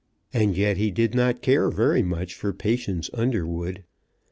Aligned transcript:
And 0.33 0.57
yet 0.57 0.77
he 0.77 0.89
did 0.89 1.13
not 1.13 1.43
care 1.43 1.69
very 1.69 2.01
much 2.01 2.33
for 2.33 2.53
Patience 2.53 3.07
Underwood. 3.13 3.83